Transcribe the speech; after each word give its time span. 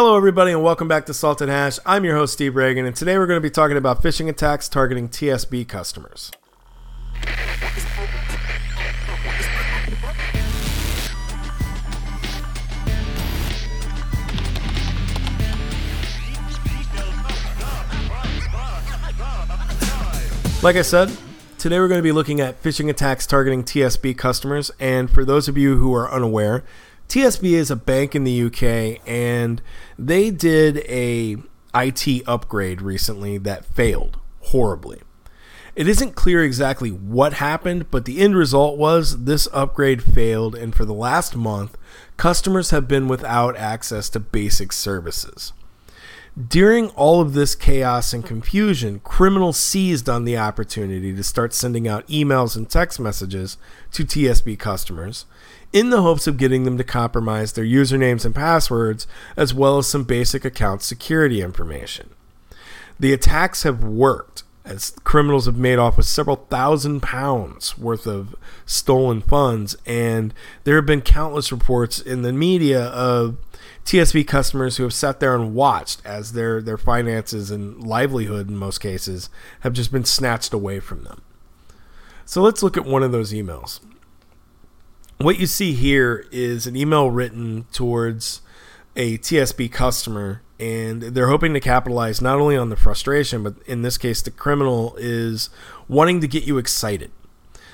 Hello, 0.00 0.16
everybody, 0.16 0.52
and 0.52 0.62
welcome 0.62 0.86
back 0.86 1.06
to 1.06 1.12
Salted 1.12 1.48
Hash. 1.48 1.80
I'm 1.84 2.04
your 2.04 2.14
host, 2.14 2.34
Steve 2.34 2.52
Ragan, 2.52 2.86
and 2.86 2.94
today 2.94 3.18
we're 3.18 3.26
going 3.26 3.38
to 3.38 3.42
be 3.42 3.50
talking 3.50 3.76
about 3.76 4.00
phishing 4.00 4.28
attacks 4.28 4.68
targeting 4.68 5.08
TSB 5.08 5.66
customers. 5.66 6.30
Like 20.62 20.76
I 20.76 20.82
said, 20.82 21.10
today 21.58 21.80
we're 21.80 21.88
going 21.88 21.98
to 21.98 22.02
be 22.02 22.12
looking 22.12 22.40
at 22.40 22.62
phishing 22.62 22.88
attacks 22.88 23.26
targeting 23.26 23.64
TSB 23.64 24.16
customers. 24.16 24.70
And 24.78 25.10
for 25.10 25.24
those 25.24 25.48
of 25.48 25.58
you 25.58 25.78
who 25.78 25.92
are 25.92 26.08
unaware, 26.08 26.62
TSB 27.08 27.52
is 27.52 27.70
a 27.70 27.76
bank 27.76 28.14
in 28.14 28.24
the 28.24 28.42
UK 28.42 29.00
and 29.08 29.62
they 29.98 30.30
did 30.30 30.78
a 30.88 31.36
IT 31.74 32.22
upgrade 32.26 32.82
recently 32.82 33.38
that 33.38 33.64
failed 33.64 34.18
horribly. 34.40 35.00
It 35.74 35.88
isn't 35.88 36.16
clear 36.16 36.42
exactly 36.42 36.90
what 36.90 37.34
happened, 37.34 37.90
but 37.90 38.04
the 38.04 38.18
end 38.18 38.36
result 38.36 38.76
was 38.76 39.24
this 39.24 39.46
upgrade 39.52 40.02
failed, 40.02 40.56
and 40.56 40.74
for 40.74 40.84
the 40.84 40.92
last 40.92 41.36
month, 41.36 41.78
customers 42.16 42.70
have 42.70 42.88
been 42.88 43.06
without 43.06 43.56
access 43.56 44.10
to 44.10 44.18
basic 44.18 44.72
services. 44.72 45.52
During 46.46 46.90
all 46.90 47.20
of 47.20 47.32
this 47.32 47.56
chaos 47.56 48.12
and 48.12 48.24
confusion, 48.24 49.00
criminals 49.02 49.58
seized 49.58 50.08
on 50.08 50.24
the 50.24 50.36
opportunity 50.36 51.12
to 51.12 51.24
start 51.24 51.52
sending 51.52 51.88
out 51.88 52.06
emails 52.06 52.54
and 52.54 52.70
text 52.70 53.00
messages 53.00 53.56
to 53.92 54.04
TSB 54.04 54.56
customers 54.56 55.24
in 55.72 55.90
the 55.90 56.02
hopes 56.02 56.28
of 56.28 56.36
getting 56.36 56.62
them 56.62 56.78
to 56.78 56.84
compromise 56.84 57.54
their 57.54 57.64
usernames 57.64 58.24
and 58.24 58.36
passwords, 58.36 59.08
as 59.36 59.52
well 59.52 59.78
as 59.78 59.88
some 59.88 60.04
basic 60.04 60.44
account 60.44 60.82
security 60.82 61.42
information. 61.42 62.10
The 63.00 63.12
attacks 63.12 63.64
have 63.64 63.82
worked, 63.82 64.44
as 64.68 64.90
criminals 65.02 65.46
have 65.46 65.56
made 65.56 65.78
off 65.78 65.96
with 65.96 66.04
several 66.04 66.36
thousand 66.36 67.00
pounds 67.00 67.78
worth 67.78 68.06
of 68.06 68.36
stolen 68.66 69.22
funds, 69.22 69.76
and 69.86 70.34
there 70.64 70.76
have 70.76 70.84
been 70.84 71.00
countless 71.00 71.50
reports 71.50 71.98
in 72.00 72.20
the 72.20 72.32
media 72.32 72.84
of 72.88 73.38
TSB 73.86 74.26
customers 74.26 74.76
who 74.76 74.82
have 74.82 74.92
sat 74.92 75.20
there 75.20 75.34
and 75.34 75.54
watched 75.54 76.02
as 76.04 76.32
their 76.32 76.60
their 76.60 76.76
finances 76.76 77.50
and 77.50 77.82
livelihood 77.82 78.48
in 78.48 78.56
most 78.56 78.78
cases 78.78 79.30
have 79.60 79.72
just 79.72 79.90
been 79.90 80.04
snatched 80.04 80.52
away 80.52 80.80
from 80.80 81.04
them. 81.04 81.22
So 82.26 82.42
let's 82.42 82.62
look 82.62 82.76
at 82.76 82.84
one 82.84 83.02
of 83.02 83.10
those 83.10 83.32
emails. 83.32 83.80
What 85.16 85.40
you 85.40 85.46
see 85.46 85.72
here 85.72 86.26
is 86.30 86.66
an 86.66 86.76
email 86.76 87.10
written 87.10 87.64
towards 87.72 88.42
a 88.98 89.16
TSB 89.16 89.70
customer 89.72 90.42
and 90.60 91.02
they're 91.02 91.28
hoping 91.28 91.54
to 91.54 91.60
capitalize 91.60 92.20
not 92.20 92.38
only 92.38 92.56
on 92.56 92.68
the 92.68 92.76
frustration 92.76 93.44
but 93.44 93.54
in 93.64 93.82
this 93.82 93.96
case 93.96 94.20
the 94.20 94.30
criminal 94.30 94.96
is 94.98 95.48
wanting 95.86 96.20
to 96.20 96.26
get 96.26 96.42
you 96.42 96.58
excited 96.58 97.10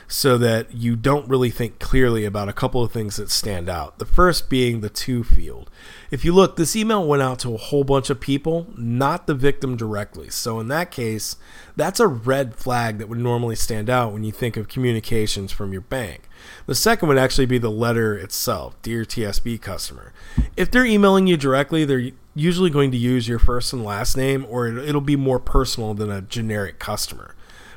so 0.09 0.39
that 0.39 0.75
you 0.75 0.97
don't 0.97 1.29
really 1.29 1.51
think 1.51 1.79
clearly 1.79 2.25
about 2.25 2.49
a 2.49 2.53
couple 2.53 2.83
of 2.83 2.93
things 2.93 3.17
that 3.17 3.31
stand 3.31 3.69
out. 3.69 3.99
The 3.99 4.05
first 4.05 4.49
being 4.49 4.81
the 4.81 4.89
to 4.89 5.25
field. 5.25 5.71
If 6.11 6.25
you 6.25 6.33
look, 6.33 6.57
this 6.57 6.77
email 6.77 7.07
went 7.07 7.23
out 7.23 7.39
to 7.41 7.55
a 7.55 7.59
whole 7.59 7.85
bunch 7.85 8.11
of 8.11 8.21
people, 8.21 8.67
not 8.77 9.27
the 9.27 9.35
victim 9.35 9.77
directly. 9.77 10.31
So 10.31 10.61
in 10.61 10.69
that 10.69 10.91
case, 10.91 11.37
that's 11.77 12.01
a 12.01 12.07
red 12.07 12.55
flag 12.55 12.99
that 12.99 13.09
would 13.09 13.19
normally 13.19 13.57
stand 13.57 13.91
out 13.91 14.13
when 14.13 14.25
you 14.25 14.33
think 14.33 14.57
of 14.57 14.69
communications 14.69 15.53
from 15.53 15.73
your 15.73 15.83
bank. 15.83 16.29
The 16.67 16.75
second 16.75 17.09
would 17.09 17.19
actually 17.19 17.47
be 17.47 17.59
the 17.59 17.71
letter 17.71 18.17
itself, 18.17 18.81
Dear 18.83 19.05
TSB 19.05 19.61
customer. 19.61 20.13
If 20.57 20.71
they're 20.71 20.85
emailing 20.85 21.27
you 21.27 21.37
directly, 21.37 21.85
they're 21.85 22.11
usually 22.35 22.71
going 22.71 22.91
to 22.91 22.97
use 22.97 23.29
your 23.29 23.39
first 23.39 23.73
and 23.73 23.85
last 23.85 24.17
name, 24.17 24.47
or 24.49 24.67
it'll 24.69 25.01
be 25.01 25.17
more 25.17 25.39
personal 25.39 25.95
than 25.95 26.11
a 26.11 26.21
generic 26.21 26.79
customer. 26.79 27.35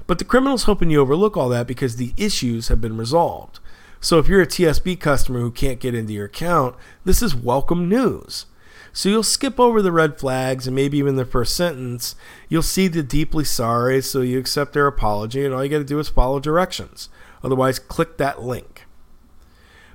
But 0.07 0.19
the 0.19 0.25
criminal's 0.25 0.63
hoping 0.63 0.89
you 0.89 1.01
overlook 1.01 1.35
all 1.35 1.49
that 1.49 1.67
because 1.67 1.97
the 1.97 2.13
issues 2.15 2.69
have 2.69 2.79
been 2.79 2.97
resolved. 2.97 3.59
So 3.99 4.19
if 4.19 4.27
you're 4.27 4.41
a 4.41 4.47
TSB 4.47 4.99
customer 4.99 5.41
who 5.41 5.51
can't 5.51 5.81
get 5.81 5.93
into 5.93 6.13
your 6.13 6.25
account, 6.25 6.75
this 7.03 7.21
is 7.21 7.35
welcome 7.35 7.89
news. 7.89 8.45
So 8.93 9.09
you'll 9.09 9.21
skip 9.21 9.59
over 9.59 9.81
the 9.81 9.91
red 9.91 10.17
flags 10.17 10.65
and 10.65 10.75
maybe 10.75 10.97
even 10.97 11.17
the 11.17 11.25
first 11.25 11.55
sentence. 11.55 12.15
You'll 12.47 12.61
see 12.63 12.87
the 12.87 13.03
deeply 13.03 13.43
sorry, 13.43 14.01
so 14.01 14.21
you 14.21 14.39
accept 14.39 14.73
their 14.73 14.87
apology, 14.87 15.45
and 15.45 15.53
all 15.53 15.63
you 15.63 15.69
got 15.69 15.79
to 15.79 15.83
do 15.83 15.99
is 15.99 16.09
follow 16.09 16.39
directions. 16.39 17.09
Otherwise, 17.43 17.77
click 17.77 18.17
that 18.17 18.41
link. 18.41 18.85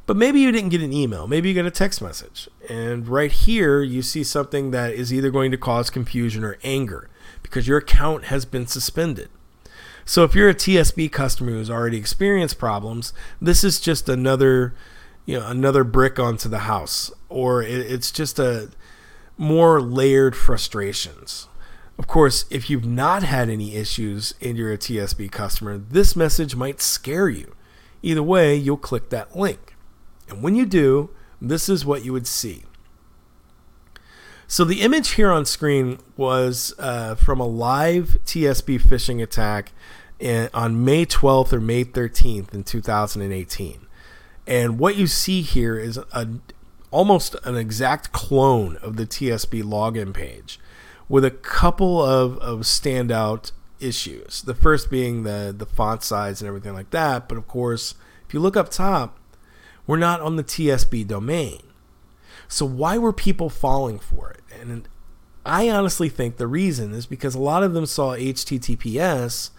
But 0.04 0.16
maybe 0.16 0.41
you 0.41 0.53
didn't 0.53 0.70
get 0.70 0.82
an 0.82 0.92
email, 0.92 1.26
maybe 1.26 1.48
you 1.48 1.54
got 1.54 1.64
a 1.64 1.70
text 1.70 2.03
message. 2.03 2.48
And 2.69 3.08
right 3.08 3.32
here, 3.32 3.82
you 3.82 4.03
see 4.03 4.25
something 4.25 4.72
that 4.72 4.92
is 4.92 5.12
either 5.12 5.31
going 5.31 5.50
to 5.53 5.56
cause 5.56 5.91
confusion 5.91 6.44
or 6.44 6.58
anger 6.62 7.08
because 7.42 7.66
your 7.66 7.78
account 7.78 8.26
has 8.26 8.44
been 8.44 8.66
suspended. 8.66 9.31
So 10.04 10.24
if 10.24 10.34
you're 10.34 10.48
a 10.48 10.54
TSB 10.54 11.10
customer 11.12 11.52
who's 11.52 11.70
already 11.70 11.96
experienced 11.96 12.58
problems, 12.58 13.12
this 13.40 13.62
is 13.62 13.80
just 13.80 14.08
another, 14.08 14.74
you 15.26 15.38
know, 15.38 15.46
another 15.46 15.84
brick 15.84 16.18
onto 16.18 16.48
the 16.48 16.60
house, 16.60 17.10
or 17.28 17.62
it's 17.62 18.10
just 18.10 18.38
a 18.38 18.70
more 19.38 19.80
layered 19.80 20.36
frustrations. 20.36 21.48
Of 21.98 22.06
course, 22.06 22.46
if 22.50 22.68
you've 22.68 22.84
not 22.84 23.22
had 23.22 23.48
any 23.48 23.76
issues 23.76 24.34
and 24.40 24.56
you're 24.56 24.72
a 24.72 24.78
TSB 24.78 25.30
customer, 25.30 25.78
this 25.78 26.16
message 26.16 26.56
might 26.56 26.80
scare 26.80 27.28
you. 27.28 27.54
Either 28.02 28.22
way, 28.22 28.56
you'll 28.56 28.76
click 28.76 29.10
that 29.10 29.36
link. 29.36 29.76
And 30.28 30.42
when 30.42 30.56
you 30.56 30.66
do, 30.66 31.10
this 31.40 31.69
is 31.69 31.84
what 31.84 32.04
you 32.04 32.12
would 32.12 32.26
see. 32.26 32.64
So 34.52 34.66
the 34.66 34.82
image 34.82 35.12
here 35.12 35.30
on 35.30 35.46
screen 35.46 35.98
was 36.14 36.74
uh, 36.78 37.14
from 37.14 37.40
a 37.40 37.46
live 37.46 38.18
TSB 38.26 38.82
phishing 38.82 39.22
attack 39.22 39.72
in, 40.18 40.50
on 40.52 40.84
May 40.84 41.06
12th 41.06 41.54
or 41.54 41.60
May 41.62 41.86
13th 41.86 42.52
in 42.52 42.62
2018. 42.62 43.86
And 44.46 44.78
what 44.78 44.96
you 44.96 45.06
see 45.06 45.40
here 45.40 45.78
is 45.78 45.96
a, 45.96 46.28
almost 46.90 47.34
an 47.44 47.56
exact 47.56 48.12
clone 48.12 48.76
of 48.82 48.96
the 48.96 49.06
TSB 49.06 49.62
login 49.62 50.12
page 50.12 50.60
with 51.08 51.24
a 51.24 51.30
couple 51.30 52.02
of, 52.02 52.36
of 52.36 52.60
standout 52.60 53.52
issues. 53.80 54.42
The 54.42 54.54
first 54.54 54.90
being 54.90 55.22
the, 55.22 55.54
the 55.56 55.64
font 55.64 56.02
size 56.02 56.42
and 56.42 56.46
everything 56.48 56.74
like 56.74 56.90
that. 56.90 57.26
But 57.26 57.38
of 57.38 57.48
course, 57.48 57.94
if 58.28 58.34
you 58.34 58.40
look 58.40 58.58
up 58.58 58.69
top, 58.69 59.19
we're 59.86 59.96
not 59.96 60.20
on 60.20 60.36
the 60.36 60.44
TSB 60.44 61.06
domain. 61.06 61.72
So 62.52 62.66
why 62.66 62.98
were 62.98 63.14
people 63.14 63.48
falling 63.48 63.98
for 63.98 64.30
it? 64.30 64.42
And 64.60 64.86
I 65.46 65.70
honestly 65.70 66.10
think 66.10 66.36
the 66.36 66.46
reason 66.46 66.92
is 66.92 67.06
because 67.06 67.34
a 67.34 67.40
lot 67.40 67.62
of 67.62 67.72
them 67.72 67.86
saw 67.86 68.14
HTTPS 68.14 69.52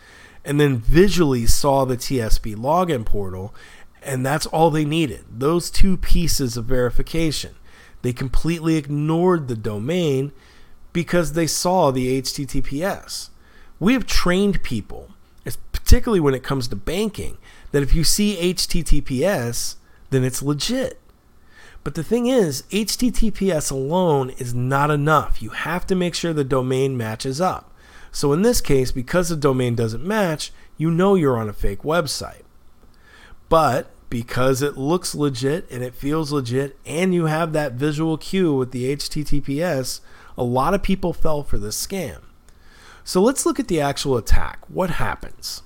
and 0.46 0.60
then 0.62 0.78
visually 0.78 1.48
saw 1.48 1.86
the 1.86 1.98
TSB 1.98 2.56
login 2.56 3.04
portal, 3.04 3.56
and 4.04 4.24
that's 4.24 4.46
all 4.46 4.70
they 4.70 4.86
needed. 4.86 5.26
Those 5.28 5.72
two 5.72 5.98
pieces 5.98 6.56
of 6.56 6.66
verification. 6.66 7.56
They 8.04 8.14
completely 8.14 8.76
ignored 8.76 9.48
the 9.48 9.56
domain 9.56 10.32
because 10.92 11.34
they 11.34 11.48
saw 11.48 11.90
the 11.90 12.22
HTTPS. 12.22 13.30
We 13.80 13.94
have 13.94 14.06
trained 14.06 14.62
people, 14.62 15.10
particularly 15.72 16.20
when 16.20 16.36
it 16.36 16.44
comes 16.44 16.68
to 16.68 16.76
banking, 16.76 17.40
that 17.72 17.82
if 17.82 17.96
you 17.96 18.04
see 18.04 18.54
HTTPS, 18.54 19.78
then 20.12 20.24
it's 20.24 20.44
legit. 20.44 21.00
But 21.84 21.96
the 21.96 22.04
thing 22.04 22.28
is, 22.28 22.64
HTTPS 22.72 23.72
alone 23.72 24.30
is 24.32 24.54
not 24.54 24.90
enough. 24.90 25.42
You 25.42 25.50
have 25.50 25.86
to 25.88 25.96
make 25.96 26.16
sure 26.16 26.32
the 26.32 26.44
domain 26.44 26.96
matches 26.96 27.42
up. 27.42 27.72
So 28.12 28.32
in 28.32 28.42
this 28.42 28.62
case, 28.62 28.92
because 28.92 29.30
the 29.30 29.36
domain 29.36 29.76
doesn't 29.76 30.06
match, 30.06 30.52
you 30.78 30.92
know 30.92 31.16
you're 31.16 31.38
on 31.38 31.50
a 31.50 31.54
fake 31.54 31.82
website. 31.82 32.44
But 33.50 33.90
because 34.10 34.62
it 34.62 34.78
looks 34.78 35.16
legit 35.16 35.70
and 35.72 35.84
it 35.84 35.96
feels 35.96 36.32
legit, 36.32 36.78
and 36.86 37.14
you 37.14 37.26
have 37.26 37.52
that 37.54 37.74
visual 37.74 38.18
cue 38.18 38.54
with 38.54 38.72
the 38.72 38.96
HTTPS, 38.96 40.00
a 40.38 40.44
lot 40.44 40.74
of 40.74 40.84
people 40.84 41.14
fell 41.14 41.44
for 41.44 41.58
this 41.58 41.86
scam. 41.86 42.22
So 43.04 43.22
let's 43.22 43.46
look 43.46 43.60
at 43.60 43.68
the 43.68 43.82
actual 43.82 44.16
attack. 44.16 44.60
What 44.70 44.92
happens? 44.92 45.64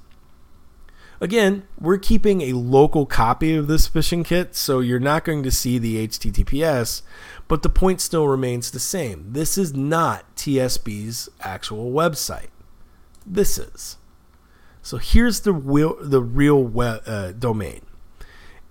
Again, 1.20 1.68
we're 1.80 1.98
keeping 1.98 2.42
a 2.42 2.54
local 2.54 3.08
copy 3.08 3.56
of 3.56 3.68
this 3.68 3.90
phishing 3.90 4.24
kit, 4.24 4.56
so 4.56 4.80
you're 4.80 5.00
not 5.00 5.26
going 5.26 5.42
to 5.44 5.52
see 5.52 5.80
the 5.80 6.08
HTTPS, 6.08 7.02
but 7.48 7.64
the 7.64 7.70
point 7.70 8.02
still 8.02 8.28
remains 8.28 8.70
the 8.70 8.80
same. 8.80 9.34
This 9.34 9.58
is 9.58 9.74
not 9.74 10.36
TSB's 10.36 11.28
actual 11.42 11.92
website. 11.92 12.50
This 13.26 13.58
is. 13.58 13.98
So 14.84 14.98
here's 14.98 15.42
the 15.42 15.54
real, 15.54 15.98
the 16.00 16.22
real 16.22 16.64
web, 16.64 17.02
uh, 17.08 17.32
domain. 17.32 17.82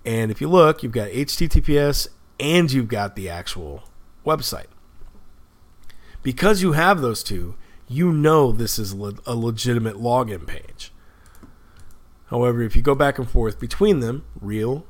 And 0.05 0.31
if 0.31 0.39
you 0.39 0.47
look, 0.47 0.81
you've 0.81 0.93
got 0.93 1.09
HTTPS 1.09 2.07
and 2.39 2.71
you've 2.71 2.87
got 2.87 3.15
the 3.17 3.29
actual 3.29 3.83
website. 4.25 4.67
Because 6.23 6.61
you 6.61 6.71
have 6.71 7.01
those 7.01 7.23
two, 7.23 7.55
you 7.89 8.13
know 8.13 8.51
this 8.51 8.79
is 8.79 8.93
a 8.93 9.35
legitimate 9.35 9.97
login 9.97 10.47
page. 10.47 10.93
However, 12.27 12.61
if 12.61 12.75
you 12.75 12.81
go 12.81 12.95
back 12.95 13.17
and 13.17 13.29
forth 13.29 13.59
between 13.59 13.99
them, 13.99 14.25
real, 14.39 14.85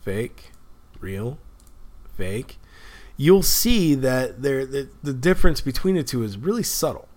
fake, 0.00 0.52
real, 1.00 1.38
fake, 2.16 2.58
you'll 3.16 3.42
see 3.42 3.94
that 3.94 4.42
there 4.42 4.64
the, 4.64 4.88
the 5.02 5.12
difference 5.12 5.60
between 5.60 5.94
the 5.94 6.02
two 6.02 6.22
is 6.22 6.38
really 6.38 6.62
subtle. 6.62 7.08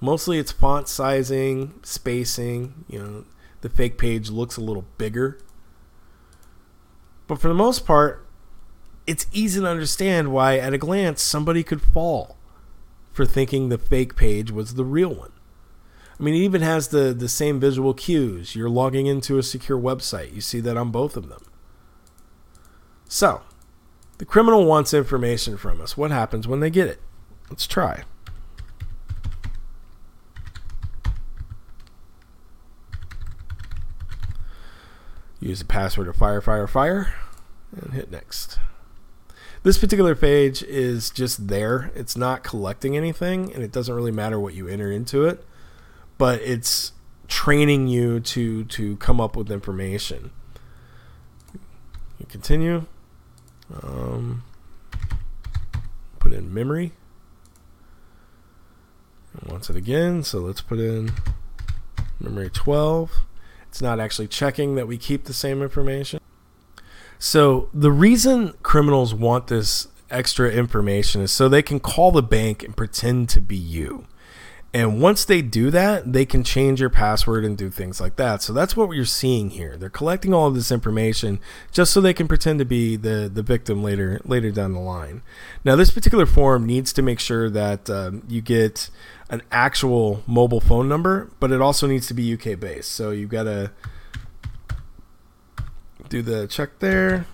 Mostly 0.00 0.38
it's 0.38 0.52
font 0.52 0.88
sizing, 0.88 1.74
spacing, 1.82 2.84
you 2.88 2.98
know, 2.98 3.24
the 3.62 3.68
fake 3.68 3.96
page 3.96 4.30
looks 4.30 4.56
a 4.56 4.60
little 4.60 4.84
bigger. 4.98 5.38
But 7.26 7.40
for 7.40 7.48
the 7.48 7.54
most 7.54 7.86
part, 7.86 8.26
it's 9.06 9.26
easy 9.32 9.60
to 9.60 9.66
understand 9.66 10.32
why 10.32 10.58
at 10.58 10.74
a 10.74 10.78
glance 10.78 11.22
somebody 11.22 11.62
could 11.62 11.80
fall 11.80 12.36
for 13.12 13.24
thinking 13.24 13.68
the 13.68 13.78
fake 13.78 14.16
page 14.16 14.50
was 14.50 14.74
the 14.74 14.84
real 14.84 15.14
one. 15.14 15.32
I 16.22 16.24
mean, 16.24 16.34
it 16.34 16.44
even 16.44 16.62
has 16.62 16.86
the, 16.86 17.12
the 17.12 17.28
same 17.28 17.58
visual 17.58 17.94
cues. 17.94 18.54
You're 18.54 18.70
logging 18.70 19.06
into 19.06 19.38
a 19.38 19.42
secure 19.42 19.76
website. 19.76 20.32
You 20.32 20.40
see 20.40 20.60
that 20.60 20.76
on 20.76 20.92
both 20.92 21.16
of 21.16 21.28
them. 21.28 21.42
So, 23.08 23.42
the 24.18 24.24
criminal 24.24 24.64
wants 24.64 24.94
information 24.94 25.56
from 25.56 25.80
us. 25.80 25.96
What 25.96 26.12
happens 26.12 26.46
when 26.46 26.60
they 26.60 26.70
get 26.70 26.86
it? 26.86 27.00
Let's 27.50 27.66
try. 27.66 28.04
Use 35.40 35.58
the 35.58 35.64
password 35.64 36.06
of 36.06 36.14
fire, 36.14 36.40
fire, 36.40 36.68
fire, 36.68 37.14
and 37.74 37.94
hit 37.94 38.12
next. 38.12 38.60
This 39.64 39.76
particular 39.76 40.14
page 40.14 40.62
is 40.62 41.10
just 41.10 41.48
there. 41.48 41.90
It's 41.96 42.16
not 42.16 42.44
collecting 42.44 42.96
anything, 42.96 43.52
and 43.52 43.64
it 43.64 43.72
doesn't 43.72 43.92
really 43.92 44.12
matter 44.12 44.38
what 44.38 44.54
you 44.54 44.68
enter 44.68 44.92
into 44.92 45.24
it, 45.24 45.44
but 46.18 46.40
it's 46.42 46.92
training 47.28 47.88
you 47.88 48.20
to 48.20 48.64
to 48.64 48.96
come 48.96 49.20
up 49.20 49.36
with 49.36 49.50
information. 49.50 50.30
You 52.18 52.26
continue. 52.28 52.86
Um, 53.82 54.44
put 56.18 56.32
in 56.32 56.52
memory. 56.52 56.92
Wants 59.46 59.70
it 59.70 59.76
again, 59.76 60.22
so 60.22 60.40
let's 60.40 60.60
put 60.60 60.78
in 60.78 61.12
memory 62.20 62.50
12. 62.50 63.10
It's 63.68 63.80
not 63.80 63.98
actually 63.98 64.28
checking 64.28 64.74
that 64.74 64.86
we 64.86 64.98
keep 64.98 65.24
the 65.24 65.32
same 65.32 65.62
information. 65.62 66.20
So 67.18 67.70
the 67.72 67.90
reason 67.90 68.52
criminals 68.62 69.14
want 69.14 69.46
this 69.46 69.88
extra 70.10 70.50
information 70.50 71.22
is 71.22 71.32
so 71.32 71.48
they 71.48 71.62
can 71.62 71.80
call 71.80 72.12
the 72.12 72.22
bank 72.22 72.62
and 72.62 72.76
pretend 72.76 73.30
to 73.30 73.40
be 73.40 73.56
you. 73.56 74.04
And 74.74 75.02
once 75.02 75.26
they 75.26 75.42
do 75.42 75.70
that, 75.70 76.14
they 76.14 76.24
can 76.24 76.42
change 76.42 76.80
your 76.80 76.88
password 76.88 77.44
and 77.44 77.58
do 77.58 77.68
things 77.68 78.00
like 78.00 78.16
that. 78.16 78.40
So 78.40 78.54
that's 78.54 78.74
what 78.74 78.90
you're 78.92 79.04
seeing 79.04 79.50
here. 79.50 79.76
They're 79.76 79.90
collecting 79.90 80.32
all 80.32 80.46
of 80.46 80.54
this 80.54 80.72
information 80.72 81.40
just 81.70 81.92
so 81.92 82.00
they 82.00 82.14
can 82.14 82.26
pretend 82.26 82.58
to 82.58 82.64
be 82.64 82.96
the, 82.96 83.30
the 83.32 83.42
victim 83.42 83.82
later 83.82 84.18
later 84.24 84.50
down 84.50 84.72
the 84.72 84.80
line. 84.80 85.22
Now, 85.62 85.76
this 85.76 85.90
particular 85.90 86.24
form 86.24 86.64
needs 86.64 86.90
to 86.94 87.02
make 87.02 87.20
sure 87.20 87.50
that 87.50 87.90
um, 87.90 88.22
you 88.28 88.40
get 88.40 88.88
an 89.28 89.42
actual 89.52 90.22
mobile 90.26 90.60
phone 90.60 90.88
number, 90.88 91.30
but 91.38 91.52
it 91.52 91.60
also 91.60 91.86
needs 91.86 92.06
to 92.06 92.14
be 92.14 92.32
UK 92.32 92.58
based. 92.58 92.92
So 92.92 93.10
you've 93.10 93.30
got 93.30 93.44
to 93.44 93.72
do 96.08 96.22
the 96.22 96.46
check 96.46 96.78
there. 96.78 97.26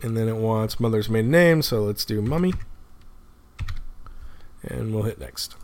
And 0.00 0.16
then 0.16 0.28
it 0.28 0.36
wants 0.36 0.80
mother's 0.80 1.08
maiden 1.08 1.30
name, 1.30 1.62
so 1.62 1.84
let's 1.84 2.04
do 2.04 2.20
mummy. 2.20 2.54
And 4.62 4.94
we'll 4.94 5.04
hit 5.04 5.18
next. 5.18 5.56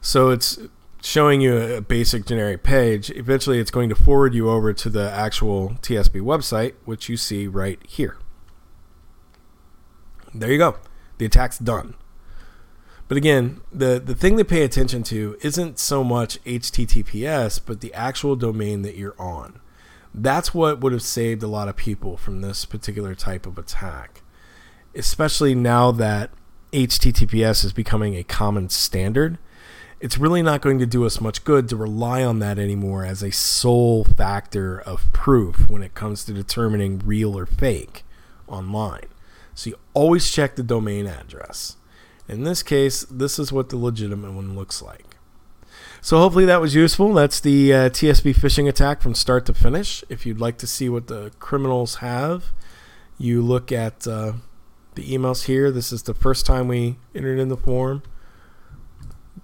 So 0.00 0.30
it's 0.30 0.58
showing 1.02 1.40
you 1.40 1.56
a 1.56 1.80
basic 1.80 2.26
generic 2.26 2.62
page. 2.62 3.10
Eventually, 3.10 3.58
it's 3.58 3.70
going 3.70 3.88
to 3.88 3.94
forward 3.94 4.34
you 4.34 4.50
over 4.50 4.72
to 4.72 4.90
the 4.90 5.10
actual 5.10 5.70
TSB 5.82 6.20
website, 6.20 6.74
which 6.84 7.08
you 7.08 7.16
see 7.16 7.46
right 7.46 7.80
here 7.88 8.18
there 10.40 10.52
you 10.52 10.58
go. 10.58 10.76
The 11.18 11.26
attack's 11.26 11.58
done. 11.58 11.94
But 13.08 13.16
again, 13.16 13.60
the, 13.72 14.00
the 14.04 14.14
thing 14.14 14.36
to 14.36 14.44
pay 14.44 14.62
attention 14.62 15.02
to 15.04 15.36
isn't 15.40 15.78
so 15.78 16.02
much 16.02 16.42
HTTPS, 16.44 17.60
but 17.64 17.80
the 17.80 17.94
actual 17.94 18.34
domain 18.34 18.82
that 18.82 18.96
you're 18.96 19.20
on. 19.20 19.60
That's 20.12 20.52
what 20.52 20.80
would 20.80 20.92
have 20.92 21.02
saved 21.02 21.42
a 21.42 21.48
lot 21.48 21.68
of 21.68 21.76
people 21.76 22.16
from 22.16 22.40
this 22.40 22.64
particular 22.64 23.14
type 23.14 23.46
of 23.46 23.58
attack. 23.58 24.22
Especially 24.96 25.54
now 25.54 25.92
that 25.92 26.30
HTTPS 26.72 27.64
is 27.64 27.72
becoming 27.72 28.16
a 28.16 28.24
common 28.24 28.68
standard, 28.70 29.38
it's 30.00 30.18
really 30.18 30.42
not 30.42 30.60
going 30.60 30.78
to 30.78 30.86
do 30.86 31.04
us 31.06 31.20
much 31.20 31.44
good 31.44 31.68
to 31.68 31.76
rely 31.76 32.22
on 32.22 32.38
that 32.40 32.58
anymore 32.58 33.04
as 33.04 33.22
a 33.22 33.30
sole 33.30 34.04
factor 34.04 34.80
of 34.80 35.12
proof 35.12 35.70
when 35.70 35.82
it 35.82 35.94
comes 35.94 36.24
to 36.24 36.32
determining 36.32 36.98
real 36.98 37.36
or 37.36 37.46
fake 37.46 38.04
online. 38.46 39.06
So 39.54 39.70
you 39.70 39.76
always 39.94 40.30
check 40.30 40.56
the 40.56 40.62
domain 40.62 41.06
address. 41.06 41.76
In 42.28 42.44
this 42.44 42.62
case, 42.62 43.04
this 43.04 43.38
is 43.38 43.52
what 43.52 43.68
the 43.70 43.76
legitimate 43.76 44.32
one 44.32 44.56
looks 44.56 44.82
like. 44.82 45.16
So 46.00 46.18
hopefully 46.18 46.44
that 46.44 46.60
was 46.60 46.74
useful. 46.74 47.14
That's 47.14 47.40
the 47.40 47.72
uh, 47.72 47.88
TSB 47.88 48.36
phishing 48.36 48.68
attack 48.68 49.00
from 49.00 49.14
start 49.14 49.46
to 49.46 49.54
finish. 49.54 50.04
If 50.08 50.26
you'd 50.26 50.40
like 50.40 50.58
to 50.58 50.66
see 50.66 50.88
what 50.88 51.06
the 51.06 51.32
criminals 51.38 51.96
have, 51.96 52.52
you 53.18 53.42
look 53.42 53.72
at 53.72 54.06
uh, 54.06 54.34
the 54.96 55.04
emails 55.04 55.44
here. 55.44 55.70
This 55.70 55.92
is 55.92 56.02
the 56.02 56.14
first 56.14 56.44
time 56.44 56.68
we 56.68 56.98
entered 57.14 57.38
in 57.38 57.48
the 57.48 57.56
form. 57.56 58.02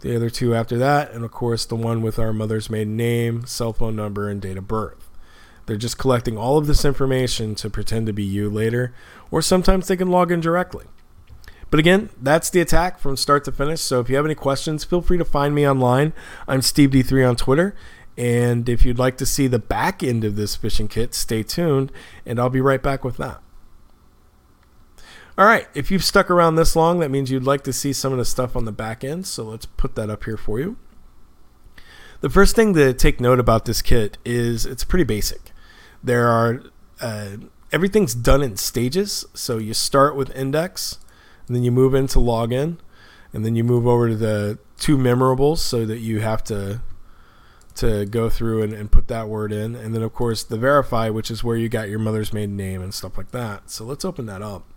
The 0.01 0.17
other 0.17 0.31
two 0.31 0.55
after 0.55 0.77
that, 0.79 1.13
and 1.13 1.25
of 1.25 1.31
course 1.31 1.65
the 1.65 1.77
one 1.77 2.03
with 2.03 2.19
our 2.19 2.33
mother's 2.33 2.69
maiden 2.69 2.97
name, 2.97 3.47
cell 3.47 3.73
phone 3.73 3.95
number, 3.95 4.29
and 4.29 4.43
date 4.43 4.57
of 4.57 4.67
birth. 4.67 5.09
They're 5.67 5.77
just 5.77 5.99
collecting 5.99 6.37
all 6.37 6.59
of 6.59 6.67
this 6.67 6.85
information 6.85 7.55
to 7.57 7.71
pretend 7.71 8.07
to 8.07 8.13
be 8.13 8.25
you 8.25 8.51
later, 8.51 8.93
or 9.31 9.43
sometimes 9.43 9.87
they 9.87 9.97
can 9.97 10.11
log 10.11 10.33
in 10.33 10.41
directly. 10.41 10.87
But 11.71 11.79
again, 11.79 12.11
that's 12.21 12.51
the 12.51 12.61
attack 12.61 12.99
from 12.99 13.17
start 13.17 13.45
to 13.45 13.53
finish. 13.53 13.81
So 13.81 14.01
if 14.01 14.11
you 14.11 14.17
have 14.17 14.25
any 14.25 14.35
questions, 14.35 14.85
feel 14.85 15.01
free 15.01 15.19
to 15.19 15.25
find 15.25 15.55
me 15.55 15.67
online. 15.67 16.13
I'm 16.49 16.63
Steve 16.63 16.91
D3 16.91 17.29
on 17.29 17.37
Twitter. 17.37 17.75
And 18.17 18.69
if 18.69 18.85
you'd 18.85 18.99
like 18.99 19.17
to 19.19 19.27
see 19.27 19.47
the 19.47 19.59
back 19.59 20.03
end 20.03 20.25
of 20.25 20.37
this 20.37 20.57
phishing 20.57 20.91
kit, 20.91 21.15
stay 21.15 21.43
tuned, 21.43 21.91
and 22.27 22.39
I'll 22.39 22.51
be 22.51 22.61
right 22.61 22.83
back 22.83 23.05
with 23.05 23.17
that. 23.17 23.41
All 25.43 25.49
right, 25.49 25.67
if 25.75 25.91
you've 25.91 26.05
stuck 26.05 26.31
around 26.31 26.55
this 26.55 26.77
long, 26.77 27.01
that 27.01 27.11
means 27.11 27.29
you'd 27.29 27.43
like 27.43 27.65
to 27.65 27.73
see 27.73 27.93
some 27.93 28.13
of 28.13 28.19
the 28.19 28.25
stuff 28.25 28.55
on 28.55 28.65
the 28.65 28.71
back 28.71 29.03
end. 29.03 29.27
So 29.27 29.43
let's 29.43 29.67
put 29.67 29.97
that 29.97 30.09
up 30.09 30.23
here 30.23 30.37
for 30.37 30.61
you. 30.61 30.77
The 32.21 32.31
first 32.31 32.55
thing 32.55 32.75
to 32.75 32.95
take 32.95 33.21
note 33.21 33.41
about 33.41 33.65
this 33.65 33.83
kit 33.83 34.19
is 34.25 34.65
it's 34.65 34.85
pretty 34.85 35.03
basic. 35.03 35.51
There 36.01 36.29
are 36.29 36.63
uh, 37.01 37.39
everything's 37.73 38.15
done 38.15 38.41
in 38.41 38.57
stages. 38.57 39.25
So 39.35 39.59
you 39.59 39.75
start 39.75 40.15
with 40.15 40.31
index, 40.37 41.01
and 41.49 41.57
then 41.57 41.65
you 41.65 41.73
move 41.73 41.93
into 41.93 42.21
login, 42.21 42.79
and 43.33 43.45
then 43.45 43.57
you 43.57 43.65
move 43.65 43.85
over 43.85 44.11
to 44.11 44.17
the 44.17 44.61
two 44.79 44.97
memorables, 44.97 45.59
so 45.59 45.85
that 45.87 45.99
you 45.99 46.21
have 46.21 46.45
to 46.45 46.83
to 47.75 48.07
go 48.07 48.31
through 48.31 48.63
and, 48.63 48.73
and 48.73 48.93
put 48.93 49.09
that 49.09 49.29
word 49.29 49.51
in, 49.51 49.75
and 49.75 49.93
then 49.93 50.05
of 50.05 50.15
course 50.15 50.45
the 50.45 50.57
verify, 50.57 51.09
which 51.09 51.33
is 51.33 51.43
where 51.43 51.57
you 51.57 51.69
got 51.69 51.89
your 51.89 51.99
mother's 51.99 52.33
maiden 52.33 52.57
name 52.57 52.81
and 52.81 52.95
stuff 52.95 53.19
like 53.19 53.33
that. 53.33 53.73
So 53.73 53.85
let's 53.85 54.05
open 54.05 54.27
that 54.27 54.41
up. 54.41 54.72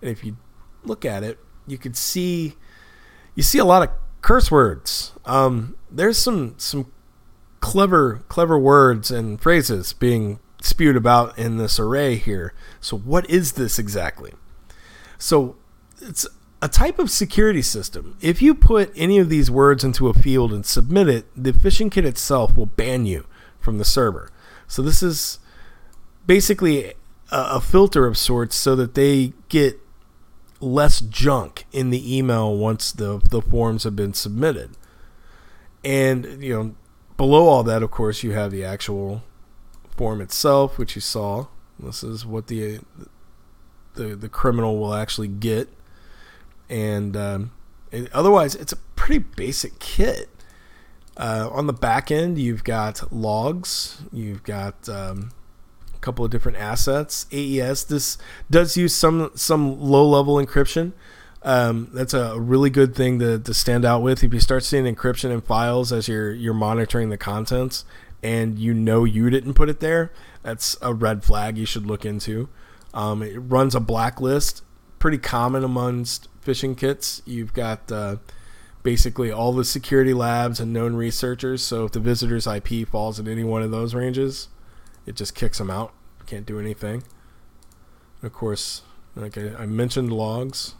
And 0.00 0.10
if 0.10 0.24
you 0.24 0.36
look 0.84 1.04
at 1.04 1.22
it, 1.22 1.38
you 1.66 1.78
could 1.78 1.96
see 1.96 2.54
you 3.34 3.42
see 3.42 3.58
a 3.58 3.64
lot 3.64 3.82
of 3.82 3.90
curse 4.20 4.50
words. 4.50 5.12
Um, 5.24 5.76
there's 5.90 6.18
some 6.18 6.54
some 6.58 6.90
clever 7.60 8.22
clever 8.28 8.58
words 8.58 9.10
and 9.10 9.40
phrases 9.40 9.92
being 9.92 10.40
spewed 10.60 10.96
about 10.96 11.38
in 11.38 11.56
this 11.56 11.78
array 11.78 12.16
here. 12.16 12.52
So, 12.80 12.96
what 12.96 13.28
is 13.30 13.52
this 13.52 13.78
exactly? 13.78 14.32
So, 15.18 15.56
it's 16.00 16.26
a 16.60 16.68
type 16.68 16.98
of 16.98 17.10
security 17.10 17.62
system. 17.62 18.16
If 18.20 18.42
you 18.42 18.54
put 18.54 18.92
any 18.96 19.18
of 19.18 19.28
these 19.28 19.50
words 19.50 19.84
into 19.84 20.08
a 20.08 20.14
field 20.14 20.52
and 20.52 20.66
submit 20.66 21.08
it, 21.08 21.26
the 21.36 21.52
phishing 21.52 21.90
kit 21.90 22.04
itself 22.04 22.56
will 22.56 22.66
ban 22.66 23.06
you 23.06 23.26
from 23.60 23.78
the 23.78 23.84
server. 23.84 24.30
So, 24.66 24.82
this 24.82 25.02
is 25.02 25.38
basically 26.26 26.86
a, 26.86 26.94
a 27.30 27.60
filter 27.60 28.06
of 28.06 28.18
sorts 28.18 28.56
so 28.56 28.74
that 28.76 28.94
they 28.94 29.32
get 29.48 29.80
less 30.60 31.00
junk 31.00 31.64
in 31.72 31.90
the 31.90 32.16
email 32.16 32.56
once 32.56 32.92
the, 32.92 33.18
the 33.30 33.42
forms 33.42 33.84
have 33.84 33.96
been 33.96 34.14
submitted. 34.14 34.70
And, 35.84 36.42
you 36.42 36.54
know, 36.54 36.74
below 37.16 37.46
all 37.46 37.62
that, 37.64 37.82
of 37.82 37.90
course, 37.90 38.22
you 38.22 38.32
have 38.32 38.50
the 38.50 38.64
actual 38.64 39.22
form 39.96 40.20
itself, 40.20 40.78
which 40.78 40.94
you 40.94 41.00
saw. 41.00 41.46
This 41.78 42.02
is 42.02 42.26
what 42.26 42.48
the 42.48 42.80
the 43.94 44.16
the 44.16 44.28
criminal 44.28 44.78
will 44.78 44.94
actually 44.94 45.28
get, 45.28 45.68
and 46.68 47.16
um, 47.16 47.52
otherwise, 48.12 48.54
it's 48.54 48.72
a 48.72 48.76
pretty 48.96 49.18
basic 49.18 49.78
kit. 49.78 50.28
Uh, 51.16 51.48
on 51.52 51.66
the 51.66 51.72
back 51.72 52.10
end, 52.10 52.38
you've 52.38 52.64
got 52.64 53.12
logs, 53.12 54.02
you've 54.12 54.42
got 54.44 54.88
um, 54.88 55.30
couple 56.08 56.24
of 56.24 56.30
different 56.30 56.56
assets. 56.56 57.26
AES 57.30 57.84
this 57.84 58.16
does 58.50 58.78
use 58.78 58.94
some 58.94 59.30
some 59.34 59.78
low 59.78 60.08
level 60.08 60.36
encryption. 60.36 60.92
Um, 61.42 61.90
that's 61.92 62.14
a 62.14 62.40
really 62.40 62.70
good 62.70 62.94
thing 62.94 63.18
to, 63.18 63.38
to 63.38 63.52
stand 63.52 63.84
out 63.84 64.02
with. 64.02 64.24
If 64.24 64.32
you 64.32 64.40
start 64.40 64.64
seeing 64.64 64.84
encryption 64.84 65.30
in 65.30 65.42
files 65.42 65.92
as 65.92 66.08
you're 66.08 66.32
you're 66.32 66.54
monitoring 66.54 67.10
the 67.10 67.18
contents, 67.18 67.84
and 68.22 68.58
you 68.58 68.72
know 68.72 69.04
you 69.04 69.28
didn't 69.28 69.52
put 69.52 69.68
it 69.68 69.80
there, 69.80 70.10
that's 70.42 70.78
a 70.80 70.94
red 70.94 71.24
flag 71.24 71.58
you 71.58 71.66
should 71.66 71.84
look 71.84 72.06
into. 72.06 72.48
Um, 72.94 73.22
it 73.22 73.36
runs 73.36 73.74
a 73.74 73.80
blacklist, 73.80 74.62
pretty 74.98 75.18
common 75.18 75.62
amongst 75.62 76.28
phishing 76.42 76.74
kits. 76.74 77.20
You've 77.26 77.52
got 77.52 77.92
uh, 77.92 78.16
basically 78.82 79.30
all 79.30 79.52
the 79.52 79.64
security 79.64 80.14
labs 80.14 80.58
and 80.58 80.72
known 80.72 80.94
researchers. 80.94 81.62
So 81.62 81.84
if 81.84 81.92
the 81.92 82.00
visitor's 82.00 82.46
IP 82.46 82.88
falls 82.88 83.20
in 83.20 83.28
any 83.28 83.44
one 83.44 83.62
of 83.62 83.70
those 83.70 83.94
ranges, 83.94 84.48
it 85.04 85.16
just 85.16 85.34
kicks 85.34 85.58
them 85.58 85.70
out. 85.70 85.92
Can't 86.28 86.44
do 86.44 86.60
anything. 86.60 87.04
of 88.22 88.34
course, 88.34 88.82
like 89.16 89.38
I, 89.38 89.54
I, 89.60 89.64
mentioned, 89.64 90.12
logs. 90.12 90.74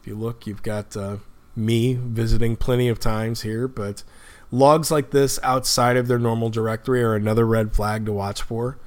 If 0.00 0.06
you 0.06 0.14
look, 0.14 0.46
you've 0.46 0.62
got 0.62 0.96
uh, 0.96 1.18
me 1.54 1.92
visiting 1.92 2.56
plenty 2.56 2.88
of 2.88 2.98
times 2.98 3.42
here, 3.42 3.68
but 3.68 4.02
logs 4.50 4.90
like 4.90 5.10
this 5.10 5.38
outside 5.42 5.98
of 5.98 6.08
their 6.08 6.18
normal 6.18 6.48
directory 6.48 7.02
are 7.02 7.14
another 7.14 7.44
red 7.44 7.74
flag 7.74 8.06
to 8.06 8.14
watch 8.14 8.40
for. 8.40 8.78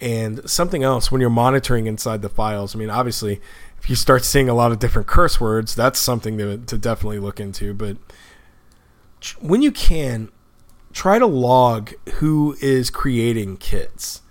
And 0.00 0.50
something 0.50 0.82
else 0.82 1.12
when 1.12 1.20
you're 1.20 1.30
monitoring 1.30 1.86
inside 1.86 2.20
the 2.20 2.28
files. 2.28 2.74
I 2.74 2.80
mean, 2.80 2.90
obviously, 2.90 3.40
if 3.80 3.88
you 3.88 3.94
start 3.94 4.24
seeing 4.24 4.48
a 4.48 4.54
lot 4.54 4.72
of 4.72 4.80
different 4.80 5.06
curse 5.06 5.40
words, 5.40 5.76
that's 5.76 6.00
something 6.00 6.38
to, 6.38 6.58
to 6.58 6.76
definitely 6.76 7.20
look 7.20 7.38
into. 7.38 7.72
But 7.72 7.98
when 9.38 9.62
you 9.62 9.70
can, 9.70 10.32
try 10.92 11.20
to 11.20 11.26
log 11.26 11.92
who 12.14 12.56
is 12.60 12.90
creating 12.90 13.58
kits. 13.58 14.22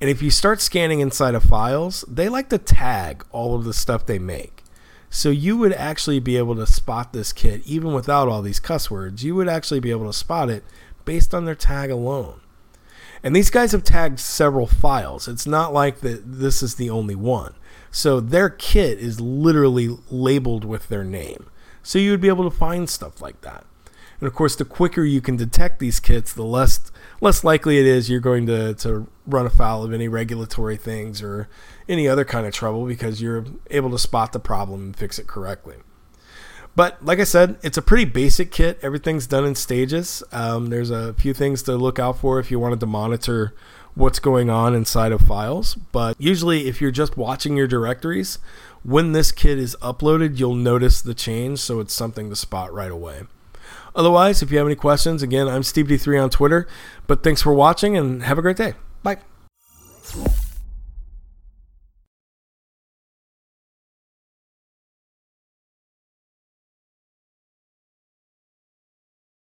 And 0.00 0.08
if 0.08 0.22
you 0.22 0.30
start 0.30 0.60
scanning 0.60 1.00
inside 1.00 1.34
of 1.34 1.42
files, 1.42 2.04
they 2.08 2.28
like 2.28 2.48
to 2.48 2.58
tag 2.58 3.24
all 3.32 3.54
of 3.54 3.64
the 3.64 3.74
stuff 3.74 4.06
they 4.06 4.18
make. 4.18 4.64
So 5.10 5.28
you 5.28 5.58
would 5.58 5.72
actually 5.72 6.20
be 6.20 6.36
able 6.36 6.54
to 6.56 6.66
spot 6.66 7.12
this 7.12 7.32
kit 7.32 7.62
even 7.66 7.92
without 7.92 8.28
all 8.28 8.42
these 8.42 8.60
cuss 8.60 8.90
words. 8.90 9.24
You 9.24 9.34
would 9.34 9.48
actually 9.48 9.80
be 9.80 9.90
able 9.90 10.06
to 10.06 10.12
spot 10.12 10.48
it 10.48 10.64
based 11.04 11.34
on 11.34 11.44
their 11.44 11.54
tag 11.54 11.90
alone. 11.90 12.40
And 13.22 13.36
these 13.36 13.50
guys 13.50 13.72
have 13.72 13.84
tagged 13.84 14.20
several 14.20 14.66
files. 14.66 15.28
It's 15.28 15.46
not 15.46 15.74
like 15.74 16.00
that 16.00 16.22
this 16.24 16.62
is 16.62 16.76
the 16.76 16.88
only 16.88 17.14
one. 17.14 17.54
So 17.90 18.20
their 18.20 18.48
kit 18.48 18.98
is 18.98 19.20
literally 19.20 19.98
labeled 20.08 20.64
with 20.64 20.88
their 20.88 21.04
name. 21.04 21.50
So 21.82 21.98
you 21.98 22.12
would 22.12 22.20
be 22.20 22.28
able 22.28 22.48
to 22.48 22.56
find 22.56 22.88
stuff 22.88 23.20
like 23.20 23.40
that. 23.42 23.66
And 24.20 24.26
of 24.26 24.34
course, 24.34 24.54
the 24.54 24.64
quicker 24.64 25.02
you 25.02 25.20
can 25.20 25.36
detect 25.36 25.78
these 25.78 25.98
kits, 25.98 26.32
the 26.32 26.44
less 26.44 26.92
less 27.20 27.42
likely 27.42 27.78
it 27.78 27.86
is 27.86 28.10
you're 28.10 28.20
going 28.20 28.46
to, 28.46 28.74
to 28.74 29.08
run 29.26 29.46
afoul 29.46 29.82
of 29.82 29.92
any 29.92 30.08
regulatory 30.08 30.76
things 30.76 31.22
or 31.22 31.48
any 31.88 32.06
other 32.06 32.24
kind 32.24 32.46
of 32.46 32.52
trouble 32.52 32.86
because 32.86 33.20
you're 33.20 33.44
able 33.70 33.90
to 33.90 33.98
spot 33.98 34.32
the 34.32 34.40
problem 34.40 34.80
and 34.82 34.96
fix 34.96 35.18
it 35.18 35.26
correctly. 35.26 35.76
But 36.76 37.04
like 37.04 37.18
I 37.18 37.24
said, 37.24 37.58
it's 37.62 37.76
a 37.76 37.82
pretty 37.82 38.04
basic 38.04 38.50
kit. 38.50 38.78
Everything's 38.82 39.26
done 39.26 39.44
in 39.44 39.54
stages. 39.54 40.22
Um, 40.32 40.68
there's 40.68 40.90
a 40.90 41.14
few 41.14 41.34
things 41.34 41.62
to 41.64 41.76
look 41.76 41.98
out 41.98 42.18
for 42.18 42.38
if 42.38 42.50
you 42.50 42.58
wanted 42.58 42.80
to 42.80 42.86
monitor 42.86 43.54
what's 43.94 44.18
going 44.20 44.50
on 44.50 44.74
inside 44.74 45.12
of 45.12 45.20
files. 45.20 45.74
But 45.74 46.16
usually, 46.18 46.68
if 46.68 46.80
you're 46.80 46.92
just 46.92 47.16
watching 47.16 47.56
your 47.56 47.66
directories, 47.66 48.38
when 48.82 49.12
this 49.12 49.32
kit 49.32 49.58
is 49.58 49.76
uploaded, 49.82 50.38
you'll 50.38 50.54
notice 50.54 51.02
the 51.02 51.14
change, 51.14 51.58
so 51.58 51.80
it's 51.80 51.92
something 51.92 52.30
to 52.30 52.36
spot 52.36 52.72
right 52.72 52.90
away. 52.90 53.22
Otherwise, 53.94 54.42
if 54.42 54.50
you 54.50 54.58
have 54.58 54.66
any 54.66 54.76
questions, 54.76 55.22
again, 55.22 55.48
I'm 55.48 55.62
Steve 55.62 55.86
D3 55.86 56.22
on 56.22 56.30
Twitter. 56.30 56.66
But 57.06 57.22
thanks 57.22 57.42
for 57.42 57.52
watching 57.52 57.96
and 57.96 58.22
have 58.22 58.38
a 58.38 58.42
great 58.42 58.56
day. 58.56 58.74
Bye. 59.02 59.18